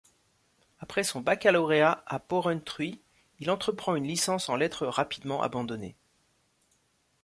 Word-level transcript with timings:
Après 0.79 1.03
son 1.03 1.21
baccalauréat 1.21 2.03
à 2.07 2.17
Porrentruy 2.19 3.03
il 3.37 3.51
entreprend 3.51 3.93
une 3.95 4.07
licence 4.07 4.49
en 4.49 4.55
lettres 4.55 4.87
rapidement 4.87 5.43
abandonnée. 5.43 5.95